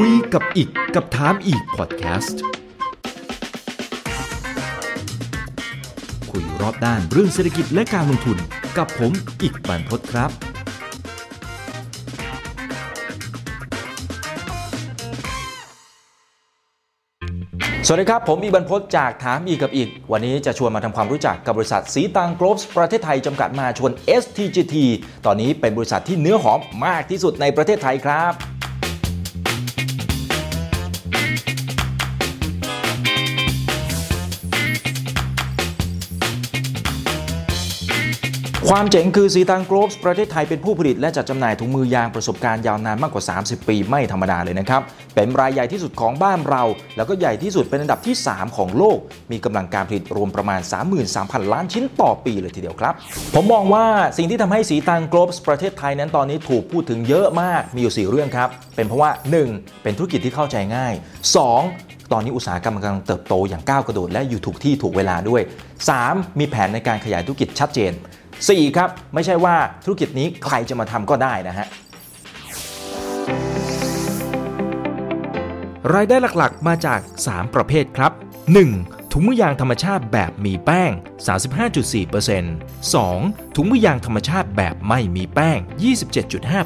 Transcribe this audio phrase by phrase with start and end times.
[0.00, 2.40] คุยกับอีกกับถามอีกพอดแคสต์
[6.30, 8.38] คุยรอบด้านเรื่องเศรษฐกิจและการลงทุน
[8.78, 9.12] กับผม
[9.42, 10.30] อีกบรรพตครับ
[17.86, 23.92] สวัสดีครับ ผมอีบรรพตจากถามอีกกับอีก วันนี้จะชวนมาทำความรู้จักกับบริษัทสีตังกรอบประเทศไทยจำกัดมาชน
[24.22, 24.76] STGT
[25.26, 28.53] ตอนนี้เป็นบริษัทที่เนื้อหอมมากที่สุดในประเทศไทยครับ
[38.70, 44.82] ความเจ๋งคือสีตังโกรอบประเทศไทยเป็นผู้ผลิตและจัดจำหน่ายถุงมือยางประสบการณ์ยาวนานมากกว่า 30 ปีไม่ธรรมดาเลยนะครับ
[45.14, 46.62] เป็นรายใหญ่ที่สุดของบ้านเรา
[46.96, 48.98] แล้วก็ใหญ่ที่สุดเป็นอันดับที่ 3 ของโลก
[49.32, 50.60] มีกำลังการผลิตรวมประมาณ
[51.06, 52.94] 33,000 ล้านชิ้นต่อปีเลยทีเดียวครับ
[53.34, 53.84] ผมมองว่า
[54.16, 59.10] สิ่งที่ทำให้สีตังโกรอบประเทศไทยนั้นตอนนี้ถูกพูดถึงเยอะมากมีอยู่ 4 เรื่องครับเป็นเพราะว่า
[59.46, 59.82] 1.
[59.82, 60.94] เป็นธุรกิจที่เข้าใจง่าย
[61.52, 62.12] 2.
[62.12, 65.42] ตอนนี้อุตสาหกรรมกำลังเติบโตอย่างก้าวกระโดดและอยู่ถูกที่ถูกเวลาด้วย
[65.90, 66.38] 3.
[66.38, 67.94] มีแผนในการขยายธุรกิจชัดเจน
[68.48, 68.76] 4.
[68.76, 69.54] ครับไม่ใช่ว่า
[69.84, 71.66] ธุรกิจนี้ใครจะมาทำก็ได้นะฮะ
[75.94, 78.12] รายได้หลักๆ มาจาก 3 ประเภทครับ
[78.54, 78.93] 1.
[79.16, 80.90] ถุงมือยางธรรมชาติแบบมีแป้ง
[81.68, 83.56] 35.4% 2.
[83.56, 85.58] ถุงมือยางธรรมชาติแบบไม่มีแป้ง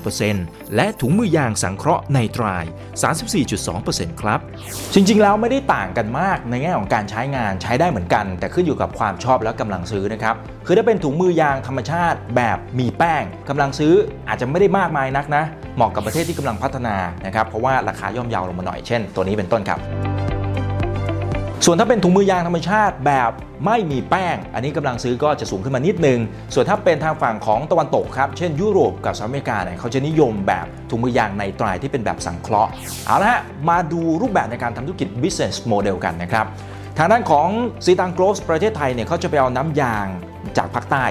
[0.05, 2.65] 27.5%และถุงมือยางสังเคราะห์ไนตราย
[3.43, 4.41] 34.2%ครับ
[4.95, 10.35] จริงๆ แล้วไม่ได้ต่างกันมากในแง่ของการใช้งานใช้ได้เหมือนกัน แต่ขึ้นอยู่กับความชอบและกำลังซื้อนะครับ
[10.67, 13.95] คือถ้าเป็นถุงมือยางธรรมชาติแบบมีแป้งกำลังซื้อ
[14.29, 15.45] อาจจะไม่ได้มากมายนักนะ
[15.77, 16.97] เหมาะกับประเทศที่กำลังพัฒนา
[17.27, 19.81] นะครับ เพราะว่าราคาย่อมเยาวลงมาหน่อยเช่น ตัวนี้เป็นต้นครับ
[21.65, 23.31] ส่วนถ้าเป็นถุงมือยางธรรมชาติแบบ
[23.67, 26.19] ไม่มีแป้ง อันนี้กำลังซื้อก็จะสูงขึ้นมานิดนึง
[26.55, 32.71] ส่วนถ้าเป็นทางฝั่งของตะวันตกครับเช่นยุโรปกับสหรัฐอเมริกาเนี่ยเขาจะนิยมแบบถุงมือยางในตรายที่เป็นแบบสังเคราะห์
[33.07, 36.47] เอาละฮะมาดูรูปแบบในการทำธุรกิจ business model กันนะครับ
[36.99, 37.49] ทางด้านของ
[37.85, 40.07] ซีตังโกลสประเทศไทยเนี่ยเขาจะไปเอาน้ำยาง
[40.57, 41.05] จากภาคใต้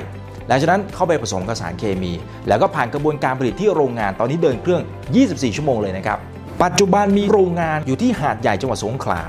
[0.47, 2.11] หลังจากนั้นเข้าไปผสมกับสารเคมี
[2.47, 4.81] แล้วก็ผ่านกระบวนการผลิตที่โรงงานตอนนี้เดินเครื่อง
[5.19, 6.17] 24 ชั่วโมงเลยนะครับ
[6.63, 9.23] ปัจจุบันมีโรงงานอยู่ที่หาดใหญ่จังหวัดสงขลา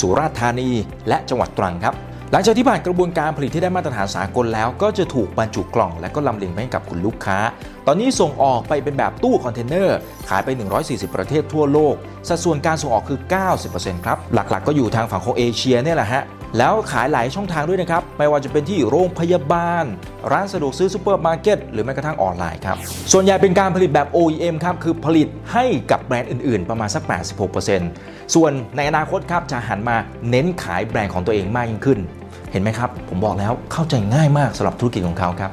[0.00, 0.70] สุราษฎร์ธานี
[1.08, 1.94] และจังหวัดตรังครับ
[2.32, 7.38] หลังจากที่ผ่านกระบวนการผลิตที่ได้มาตรฐานสากลแล้วก็จะถูกบรรจุกล่อง และก็ลำเลียงไปให้กับคุณลูกค้า
[7.86, 9.96] ตอนนี้ส่งออกไปเป็นแบบตู้คอนเทนเนอร์
[10.28, 10.48] ขายไป
[10.82, 11.94] 140 ประเทศทั่วโลก
[12.28, 13.18] สัดส่วนการส่งออกคือ
[13.62, 16.22] 90%ครับ หลักๆก็อยู่ทางฝั่งของเอเชียเนี่ยแหละฮะ
[16.58, 19.84] แล้วขายหลายช่องทางด้วยนะครับ ไม่ว่าจะเป็นที่โรงพยาบาล
[20.32, 22.76] ร้านสะดวกซื้อซูเปอร์มาร์เก็ตหรือแม้กระทั่งออนไลน์ครับ
[23.12, 27.02] ส่วนใหญ่เป็นการผลิตแบบ OEM ครับ คือผลิตให้กับแบรนด์อื่นๆ ประมาณสัก
[27.68, 29.96] 86%ส่วนในอนาคตครับจะหันมา
[30.30, 31.98] เน้นขายแบรนด์ของตัวเองมากยิ่งขึ้น
[32.52, 35.50] เห็นไหมครับ ผมบอกแล้วเข้าใจง่ายมากสำหรับธุรกิจของเขาครับ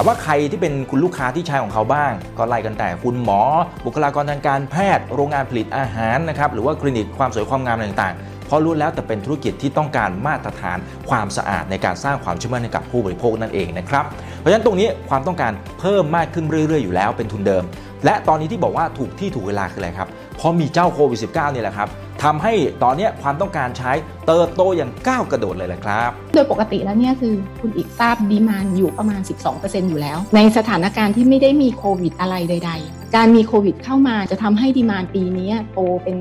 [0.00, 3.40] แต่ว่าใครที่เป็นคุณลูกค้าที่ใช้ของเขาบ้าง ก็ไล่กันแต่คุณหมอ
[3.84, 10.78] บุคลากรทางการแพทย์ โรงงานผลิตอาหารนะครับหรือว่าคลินิกความสวยความงามต่างๆเพราะรู้แล้วแต่เป็นธุรกิจที่ต้องการมาตรฐาน
[11.08, 14.04] ความสะอาดในการสร้างความเชื่อมั่นให้กับผู้บริโภคนั่นเองนะครับ
[14.38, 17.62] เพราะฉะนั้นตรงนี้ความต้องการเพิ่มมากขึ้นเรื่อย ๆ อยู่แล้วเป็นทุนเดิม
[18.04, 21.88] และตอนนี้ที่บอกว่าถูกที่ถูกเวลาคืออะไรครับเพราะมีเจ้าโควิด -19 นี่ยแหละครับ
[22.24, 23.92] ทำให้ตอนนี้ความต้องการใช้
[24.26, 29.20] เติบโตอย่างก้าวกระโดดเลยแหละครับ โดยปกติแล้วเนี่ยคือคุณอีกทราบดีมานอยู่ประมาณ
[29.54, 36.16] 12%อยู่แล้ว ในสถานการณ์ที่ไม่ได้มีโควิดอะไรใด ๆ การมีโควิดเข้ามาจะทำให้ดีมานปีนี้โตเป็น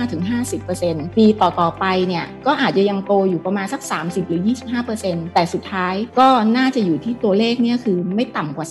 [0.00, 4.42] 35-50%ปีต่อๆไปเนี่ยก็อาจจะยังโตอยู่ประมาณสัก 30 หรือ
[4.86, 8.66] 25%แต่สุดท้ายก็น่าจะอยู่ที่ตัวเลขเนี่ยคือไม่ต่ำกว่า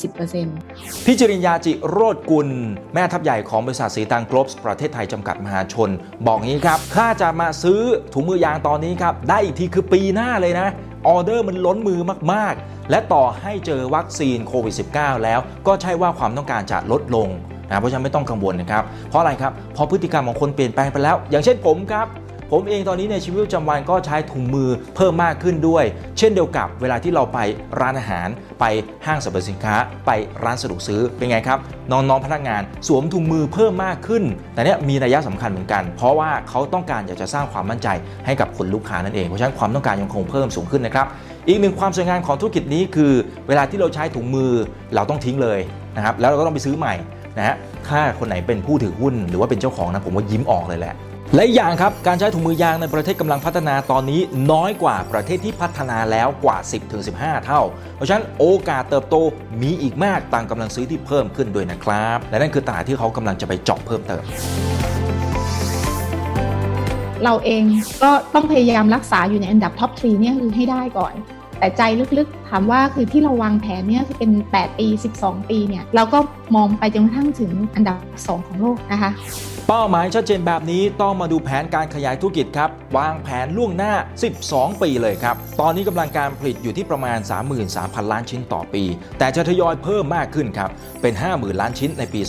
[0.51, 2.47] 10%พี่จริญญาจิโรดกุล
[2.93, 5.89] แม่ทัพใหญ่ของบริษัทสีตังกรอบประเทศไทยจำกัดมหาชน
[6.27, 7.79] บอกงี้ครับถ้าจะมาซื้อ
[8.13, 10.67] ถุงมือยางตอนนี้ครับได้อีกทีคือปีหน้าเลยนะ
[11.07, 11.99] ออเดอร์มันล้นมือ
[12.33, 17.27] มากๆ และต่อให้เจอวัคซีนโควิด -19 แล้วก็ใช่ว่าความต้องการจะลดลง
[17.67, 22.07] นะเพราะฉะนั้นไม่ต้องกังวลนะครับ เพราะอะไรครับเพราะพฤติกรรมของคนเปลี่ยนแปลงไปแล้ว อย่างเช่นผมครับ
[22.51, 25.83] ผมเองตอนนี้ในชีวิตประจำวันก็ใช้ถุงมือเพิ่มมากขึ้นด้วย
[26.17, 27.39] เช่นเดียวกับเวลาที่เราไป
[27.79, 28.27] ร้านอาหาร
[28.59, 28.65] ไป
[29.05, 30.11] ห้างสรรพสินค้า ไป
[30.43, 31.59] ร้านสะดวกซื้อเป็นไงครับ
[31.91, 34.23] น้องๆพนักงานสวมถุงมือเพิ่มมากขึ้น
[34.53, 37.87] แต่เนี้ยมีนัยสำคัญเหมือนกัน เพราะว่าเขาต้องการอยากจะสร้างความมั่นใจ
[38.25, 41.07] ให้กับคนลูกค้านั่นเองเพราะฉะนั้นความต้องการยังคงเพิ่มสูงขึ้นนะครับ
[41.47, 43.13] อีกหนึ่งความสวยงามของธุรกิจนี้คือ
[43.47, 44.51] เวลาที่เราใช้ถุงมือ
[44.95, 45.59] เราต้องทิ้งเลย
[45.95, 46.93] นะครับแล้วเราก็ต้องไปซื้อใหม่
[47.37, 47.55] นะฮะ
[47.87, 50.95] ถ้าคนไหนเป็นผู้ถือหุ้นหรือว่าเป็นเจ้าของนะผมว่ายิ้มออกเลยแหละ
[51.35, 54.21] และอย่างครับการใช้ถุงมือยางในประเทศกำลังพัฒนาตอนนี้
[54.51, 56.57] น้อยกว่าประเทศที่พัฒนาแล้วกว่า
[57.01, 57.61] 10-15 เท่า
[57.95, 59.15] เพราะฉะนั้นโอกาสเติบโต
[59.61, 64.23] มีอีกมากตามกำลังซื้อที่เพิ่มขึ้นด้วยนะครับ และนั่นคือตลาดที่เขากำลังจะไปเจาะเพิ่มเติม
[67.23, 67.63] เราเอง
[68.03, 71.13] ก็ต้องพยายามรักษาอยู่ในอันดับท็อปทรีเนี่ยคือให้ได้ก่อน
[71.59, 71.81] แต่ใจ
[72.17, 74.87] ลึกๆ ถามว่าคือที่เราวางแผนเนี่ยคือเป็น 8 ปี
[75.19, 76.19] 12 ปีเนี่ยเราก็
[76.55, 79.11] มองไปจนกระทั่งถึงอันดับ 2 ของโลกนะคะ
[79.67, 83.93] เป้าหมายชัดเจนแบบนี้ต้องมาดูแผนการขยายธุรกิจครับ วางแผนล่วงหน้า
[84.37, 87.17] 12 ปีเลยครับ ตอนนี้กำลังการผลิตอยู่ที่ประมาณ
[87.65, 88.83] 33,000 ล้านชิ้นต่อปี
[89.19, 90.69] แต่จะทยอยเพิ่มมากขึ้นครับ
[91.01, 92.21] เป็น 50,000 ล้านชิ้นในปี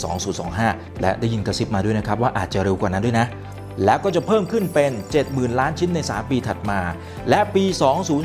[0.46, 3.26] 2025 และได้ยินกระซิบมาด้วยนะครับว่าอาจจะเร็วกว่านั้นด้วยนะ
[3.84, 4.92] แล้วก็จะเพิ่มขึ้นเป็น
[5.24, 6.80] 70,000 ล้านชิ้นใน 3 ปีถัดมา
[7.30, 7.64] และปี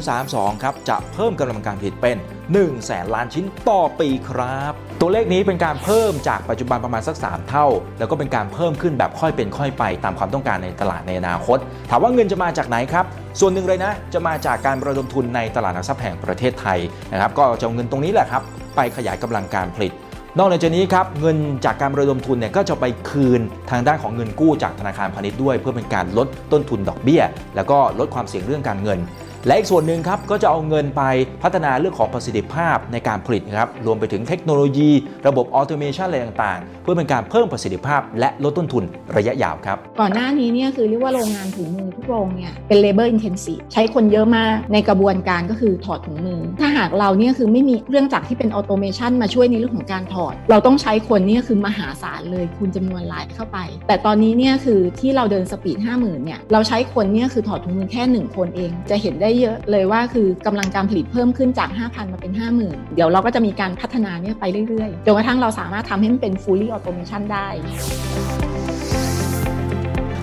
[0.01, 2.18] 2032 ครับ จะเพิ่มกำลังการผลิตเป็น
[2.51, 7.68] 1 แสนล้านชิ้นต่อปีครับ ตัวเลขนี้เป็นการเพิ่มจากปัจจุบันประมาณสัก 3 เท่า
[8.00, 11.57] แล้วก็เป็นการเพิ่มขึ้นแบบค่อยเป็นค่อยไปตามความต้องการในตลาดในอนาคต
[11.89, 13.06] ถามว่าเงินจะมาจากไหนครับ
[13.39, 16.80] ส่วนหนึ่งเลยนะ จะมาจากการระดมทุนในตลาดหลักทรัพย์แห่งประเทศไทย
[17.12, 18.44] นะครับ ก็จะเอาเงินตรงนี้แหละครับ
[18.75, 19.94] ไปขยายกำลังการผลิต
[20.39, 27.24] นอกจากนี้ครับเงินจากการระดมทุนเนี่ยก็จะไปคืนทางด้านของเงินกู้จากธนาคารพาณิชย์ด้วย เพื่อเป็นการลดต้นทุนดอกเบี้ย
[27.56, 29.00] แล้วก็ลดความเสี่ยงเรื่องการเงิน
[29.46, 31.04] และอีกส่วนหนึ่งครับก็จะเอาเงินไป
[31.44, 34.90] พัฒนาเรื่องของประสิทธิภาพในการผลิตครับรวมไปถึงเทคโนโลยี
[35.28, 38.84] ระบบออโตเมชันอะไรต่างๆ เพื่อเป็นการเพิ่มประสิทธิภาพ และลดต้นทุน
[39.18, 62.12] ระยะยาวครับ ก่อนหน้านี้เนี่ยคือเรียกว่าโรงงานถุงมือทุกโรงเนี่ยเป็น labor intensive ใช้คนเยอะมากในกระบวนการก็คือถอดถุงมือ ถ้าหากเราเนี่ยคือไม่มีเครื่องจักรที่เป็น automation มาช่วยในเรื่องของการถอด เราต้องใช้คนเนี่ยคือมหาศาลเลยคูณจำนวนรายเข้าไป แต่ตอนนี้เนี่ยคือที่เราเดิน speed 50,000เนี่ยเราใช้คนเนี่ยคือถอดถุงมือแค่ 1 คนเอง จะเห็นได้เยอะเลยว่าคือกำลังการผลิตเพิ่มขึ้นจาก 5,000
[62.12, 62.31] มาเป็น
[62.63, 67.48] 50,000 เดี๋ยวเราก็จะมีการพัฒนาเนี่ยไปเรื่อยๆจนกระทั่งเราสามารถทำให้มันเป็น fully automation ได้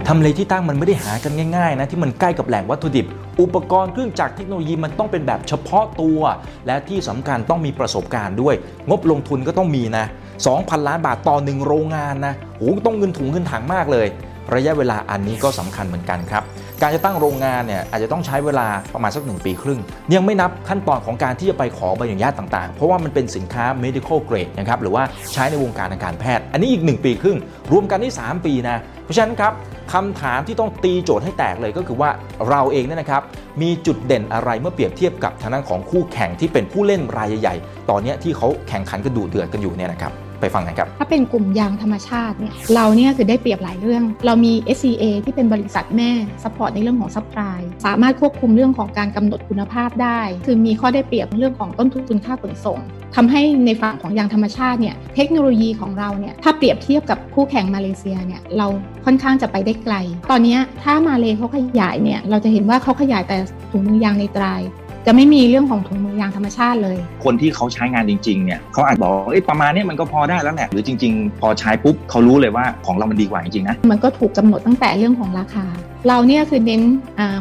[0.09, 3.07] ทำเลที่ตั้งมันไม่ได้หากันง่ายๆนะที่มันใกล้กับแหล่งวัตถุดิบ
[3.41, 6.21] อุปกรณ์เครื่องจักรเทคโนโลยีมันต้องเป็นแบบเฉพาะตัว
[6.67, 8.55] และที่สำคัญต้องมีประสบการณ์ด้วย
[8.89, 10.05] งบลงทุนก็ต้องมีนะ
[10.47, 14.07] 2,000 ล้านบาทต่อหนึ่งโรงงานนะโอ้ต้องเงินถุงเงินถังมากเลย
[14.55, 16.45] ระยะเวลาอันนี้ก็สำคัญเหมือนกันครับ
[16.83, 19.81] การจะตั้งโรงงานเนี่ยอาจจะต้องใช้เวลาประมาณสักหนึ่งปีครึ่ง
[20.15, 27.39] ยังไม่นับขั้นตอนของการที่จะไปขอใบอนุญาตต่างๆ เพราะว่ามันเป็นสินค้า medical grade นะครับหรือว่าใช้ในวงการทางการแพทย์ อันนี้อีก 1 ปีครึ่ง
[27.73, 29.53] รวมกันที่3ปีนะเพราะฉะนั้นครับ
[29.93, 32.11] คำถามที่ต้องตีโจทย์ให้แตกเลยก็คือว่า
[32.49, 33.23] เราเองเนี่ยนะครับ
[33.63, 46.11] มีจุดเด่นอะไรเมื่อเปรียบเทียบกับทางด้านของคู่แข่งที่เป็นผู้เล่นรายใหญ่ๆ ตอนนี้ที่เขาแข่งขันกันดูเดือดกันอยู่เนี่ยนะครับ ไปฟังกันครับ ถ้าเป็นกลุ่มยางธรรมชาติเนี่ยเราเนี่ยคือได้เปรียบหลายเรื่อง เรามี STA ที่เป็นบริษัทแม่
[46.43, 52.79] support ในเรื่องของ supply สามารถควบคุมเรื่องของการกำหนดคุณภาพได้ คือมีข้อได้เปรียบเรื่องของต้นทุนค่าขนส่ง
[53.17, 58.67] ทำให้ในฝั่งของยางธรรมชาติเนี่ยเทคโนโลยีของเราเนี่ยถ้าเปรียบเทียบกับคู่แข่งมาเลเซียเนี่ยเรา
[59.05, 59.95] ค่อนข้างจะไปได้ไกล
[60.31, 63.37] ตอนนี้ถ้ามาเลเขาขยายเนี่ยเราจะเห็นว่าเขาขยายแต่
[63.71, 64.63] ถุงมือยางในตราย
[65.11, 75.67] จะไม่มีเรื่องของถุงมือยางธรรมชาติเลย คนที่เขาใช้งานจริงๆเนี่ยเขาอาจบอกเอ้ยประมาณนี้มันก็พอได้แล้วแหละหรือจริง ๆ พอใช้ปุ๊บเขารู้เลยว่าของเรามันดีกว่าจริงๆนะมันก็ถูกกาหนดตั้งแต่เรื่องของราคา
[76.09, 76.83] เราเนี่ยคือเน้น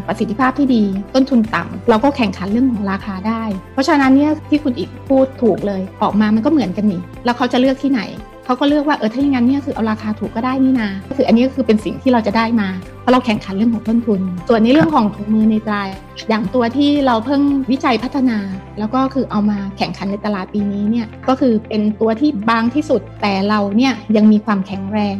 [0.07, 0.83] ประสิทธิภาพที่ดี
[1.15, 3.43] ต้นทุนต่ำเราก็แข่งขันเรื่องของราคาได้
[3.73, 8.01] เพราะฉะนั้นเนี่ยที่คุณอีกพูดถูกเลยออกมามันก็เหมือนกันนี่แล้วเขาจะเลือกที่ไหน
[8.47, 12.69] เขาก็เลือกว่าเออถ้าอย่างนั้นเนี่ยคือเอาราคาถูกก็ได้นี่นาก็คืออันนี้ก็คือเป็นสิ่งที่เราจะได้มา
[13.01, 15.87] เพราะเราแข่งขันเรื่องของต้นทุน ส่วนในเรื่องของถุงมือในตราย
[16.29, 17.41] อย่างตัวที่เราเพิ่ง
[17.71, 18.37] วิจัยพัฒนา
[18.79, 25.17] แล้วก็คือเอามาแข่งขันในตลาดปีนี้เนี่ยก็คือเป็นตัวที่บางที่สุดแต่เราเนี่ยยังมีความแข็งแรง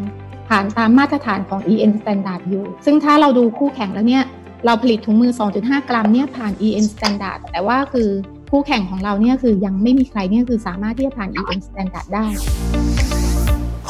[0.50, 4.24] ผ่านตามมาตรฐานของ EN Standard อยู่ ซึ่งถ้าเราดูคู่แข่งแล้วเนี่ย
[4.66, 8.10] เราผลิตถุงมือ 2.5 กรัมเนี่ยผ่าน EN Standard แต่ว่าคือ
[8.52, 12.26] คู่แข่งของเราเนี่ยคือยังไม่มีใครเนี่ยคือสามารถที่จะผ่าน EN Standard ได้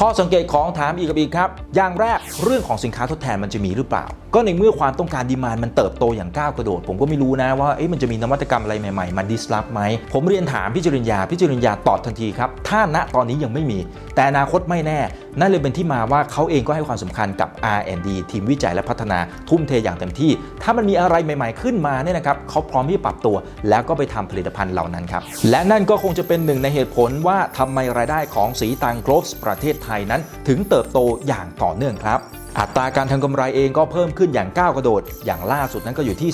[0.01, 9.81] ข้อสังเกตของถามอีกกับอีกครับ อย่างแรกเรื่องของสินค้าทดแทนมันจะมีหรือเปล่า ก็ในเมื่อความต้องการดีมานมันเติบโตอย่างก้าวกระโดด ผมก็ไม่รู้นะว่ามันจะมีนวัตกรรมอะไรใหม่ๆ มันดิสลอฟไหม
[10.13, 13.79] ผมเรียนถามพี่จริญญาพี่จริญญาตอบทันทีครับ ถ้าณตอนนี้ยังไม่มี
[14.15, 14.99] แต่อนาคตไม่แน่
[15.39, 20.31] นั่นเลยเป็นที่มาว่าเขาเองก็ให้ความสำคัญกับ R&D ทีมวิจัยและพัฒนาทุ่มเทอย่างเต็มที่
[20.63, 23.35] ถ้ามันมีอะไรใหม่ๆ ขึ้นมาเนี่ยนะครับเขาพร้อมที่จะปรับตัว
[23.69, 32.19] แล้วก็ไปทำผลิตภัณฑ์เหล่านั้นครับและนั่นก็คงจะเป็นหนึ่งในเหตุผลว่าทำไมรายได้ของสีตังโกลฟประเทศไทยนั้นถึงเติบโตอย่างต่อเนื่องครับ
[32.59, 36.29] อัตราการทำกำไรเองก็เพิ่มขึ้นอย่างก้าวกระโดด อย่างล่าสุดนั้นก็อยู่ที่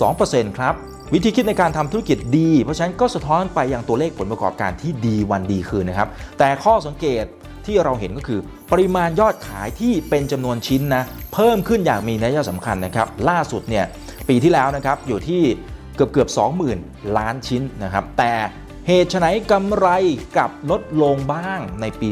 [0.00, 0.74] 11.2%ครับ
[1.14, 7.24] วิธีคิดในการทำธุรกิจดี เพราะฉะนั้นก็สะท้อนไปยังตัวเลขผลประกอบการที่ดีวันดีคืนนะครับ แต่ข้อสังเกต
[7.66, 8.40] ที่เราเห็นก็คือ
[8.72, 11.02] ปริมาณยอดขายที่เป็นจำนวนชิ้นนะ
[11.34, 13.84] เพิ่มขึ้นอย่างมีนัยสำคัญนะครับ ล่าสุดเนี่ย
[14.28, 15.42] ปีที่แล้วนะครับอยู่ที่
[15.96, 16.28] เกือบเกือบ
[16.72, 18.32] 20,000 ล้านชิ้นนะครับ แต่
[18.90, 19.88] เหตุไฉนกำไร
[20.36, 22.08] กลับลดลงบ้างในปี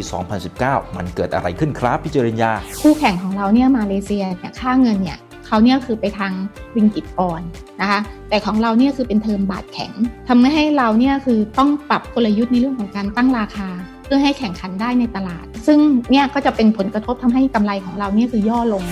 [0.47, 2.53] 2019 มันเกิดอะไรขึ้นครับพี่จริญญา
[2.83, 6.33] คู่แข่งของเราเนี่ยมาเลเซียเนี่ยค่าเงินเนี่ยเขาเนี่ยคือไปทาง
[6.77, 7.43] วิงกิตอ่อน
[7.81, 9.93] นะคะแต่ของเราเนี่ยคือเป็นเทอมบาทแข็ง
[10.29, 13.69] ทำให้เราเนี่ยคือต้องปรับกลยุทธ์ในเรื่องของการตั้งราคา
[14.05, 15.79] เพื่อให้แข่งขันได้ในตลาด ซึ่ง
[16.11, 18.85] เนี่ยก็จะเป็นผลกระทบทำให้กำไรของเราเนี่ยคือย่อลง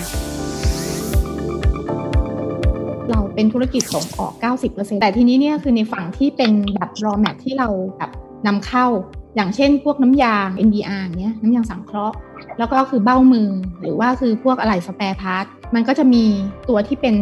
[3.35, 4.33] เป็นธุรกิจส่งออก
[4.67, 8.11] 90%แต่ทีนี้เนี่ยคือในฝั่งที่เป็นแบบ raw mat ที่เราแบบ
[8.47, 8.87] นำเข้า
[9.35, 12.15] อย่างเช่น พวกน้ำยาง NBR เนี่ยน้ำยางสังเคราะห์
[12.59, 13.49] แล้วก็คือเบ้ามือ
[13.81, 16.23] หรือว่าคือพวกอะไหล่ spare part มันก็จะมี
[16.69, 17.15] ตัวที่เป็น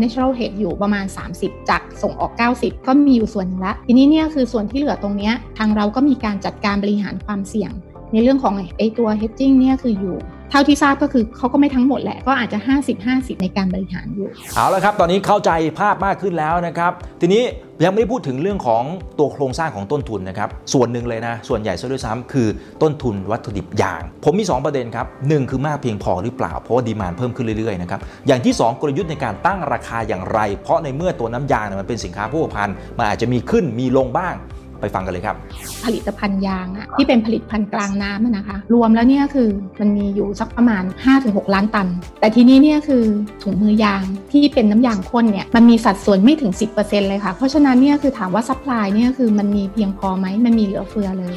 [0.00, 1.04] natural hedge อยู่ประมาณ
[1.36, 7.72] 30 จากส่งออก 90 ก็มีอยู่ส่วนหนึงละ ทีนี้เนี่ยคือส่วนที่เหลือตรงเนี้ยทางเราก็มีการจัดการบริหารความเสี่ยง
[8.12, 10.16] ในเรื่องของไอตัว hedging เนี่ยคืออยู่
[10.50, 12.58] เท่าที่ทราบก็คือเขาก็ไม่ทั้งหมดแหละ ก็อาจจะ
[13.00, 15.50] 50-50 ในการบริหารอยู่ เอาละครับ ตอนนี้เข้าใจ
[15.80, 17.42] ภาพมากขึ้นแล้วนะครับ ทีนี้
[17.84, 18.82] ยังไม่ได้พูดถึงเรื่องของ
[19.18, 22.48] ตัวโครงสร้างของต้นทุนนะครับ ส่วนหนึ่งเลยนะ ส่วนใหญ่ซะด้วยซ้ำคือ
[22.82, 34.34] ต้นทุนวัตถุดิบยาง ผมมี 2 ประเด็นครับหนึ่งคือมากเพียงพอหรือเปล่า เพราะว่าดีมานเพิ่มขึ้นเรื่อยๆนะครับ อย่างที่ 2 กลยุทธ์ในการตั้งราคาอย่างไร เพราะในเมื่อตัวน้ำยางเนี่ยมันเป็นสินค้าโภคภัณฑ์มันอาจจะมีขึ้นมีลงบ้าง
[34.82, 35.36] ไปฟังกันเลยครับ
[35.84, 39.48] ผลิตภัณฑ์ยางอะที่เป็นผลิตภัณฑ์กลางน้ำนะคะ รวมแล้วเนี่ยคือ
[39.80, 40.84] มันมีอยู่สักประมาณ
[41.18, 41.88] 5-6 ล้านตัน
[42.20, 43.04] แต่ทีนี้เนี่ยคือ
[43.42, 51.34] ถุงมือยางที่เป็นน้ำยางข้นเนี่ยมันมีสัดส่วนไม่ถึง 10%เลยค่ะ เพราะฉะนั้นเนี่ยคือถามว่า supply เนี่ยคือมันมีเพียงพอไหมมันมีเหลือเฟือเลย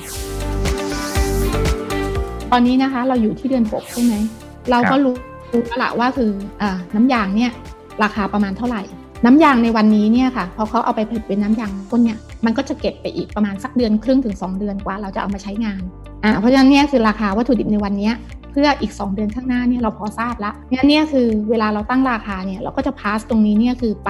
[2.51, 4.13] ตอนนี้นะคะเราอยู่ที่เดือน6ใช่ไหม
[4.71, 5.15] เราก็รู้
[5.51, 6.63] รู้แล้วละว่าคืออ
[6.95, 7.51] น้ำยางเนี่ย
[8.03, 8.83] ราคาประมาณเท่าไหร่
[9.25, 15.81] น้ำยางในวันนี้เนี่ยค่ะพอเขาเอาไปผลิตเป็นน้ำยางข้นเนี่ย มันก็จะเก็บไปอีกประมาณสักเดือนครึ่งถึง 2 เดือนกว่า เราจะเอามาใช้งาน
[16.23, 18.11] อ่าเพราะฉะนั้นเนี่ยคือราคาวัตถุดิบในวันนี้
[18.51, 24.09] เพื่ออีก 2 เดือนข้างหน้าเนี่ยเราพอทราบละงั้นเนี่ยคือเวลาเราตั้งราคาเนี่ยเราก็จะพาสตรงนี้เนี่ยคือไป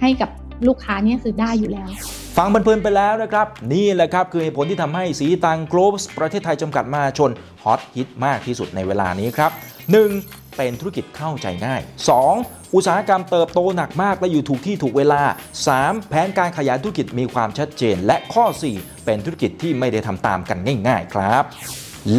[0.00, 0.30] ให้กับ
[0.66, 1.88] ลูกค้าเนี่ยคือได้อยู่แล้ว
[2.36, 7.30] ฟังเพลินๆไปแล้วนะครับ นี่แหละครับ คือเหตุผลที่ทำให้สีตังโกลบส์ประเทศไทยจำกัดมาชน
[7.62, 9.50] ฮอตฮิตมากที่สุดในเวลานี้ครับ
[9.96, 10.37] 1.
[10.58, 11.80] เป็นธุรกิจเข้าใจง่าย
[12.28, 12.74] 2.
[12.74, 15.22] อุตสาหกรรมเติบโตหนักมากและอยู่ถูกที่ถูกเวลา
[15.66, 16.08] 3.
[16.08, 18.44] แผนการขยายธุรกิจมีความชัดเจน และข้อ
[18.76, 21.44] 4 เป็นธุรกิจที่ไม่ได้ทำตามกันง่าย ๆ ครับ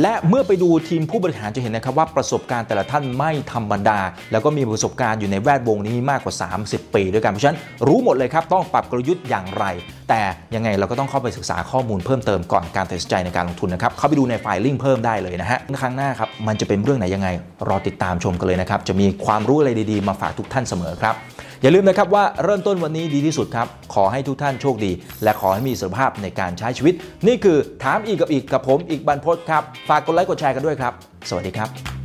[0.01, 3.99] และเมื่อไปดูทีมผู้บริหารจะเห็นนะครับว่าประสบการณ์แต่ละท่านไม่ธรรมดา
[4.31, 6.33] แล้วก็มีประสบการณ์อยู่ในแวดวงนี้มากกว่า
[6.65, 9.65] 30 ปีด้วยกันเพราะฉะนั้นรู้หมดเลยครับต้องปรับกลยุทธ์อย่างไร
[10.09, 10.21] แต่
[10.55, 17.29] ยังไงเราก็ต้องเข้าไปศึกษาข้อมูลเพิ่มเติมก่อนการตัดสินใจในการลงทุนนะครับเข้าไปดูในไฟล์ลิงก์เพิ่มได้เลยนะฮะครั้งหน้าครับมันจะเป็นเรื่องไหนยังไง
[17.67, 21.15] รอติดตามชมกันเลยนะครับจะมีความรู้อะไรดีๆ มาฝากทุกท่านเสมอครับ
[21.61, 24.91] อย่าลืมนะครับว่าเริ่มต้นวันนี้ดีที่สุดครับ ขอให้ทุกท่านโชคดี
[25.23, 26.93] และขอให้มีสุขภาพในการใช้ชีวิต
[27.27, 30.93] นี่คือถามอีกกับอีกกับผมอีกบรรพศครับ ฝากกดไลค์กดแชร์กันด้วยครับ
[31.29, 31.98] สวัสดีครับ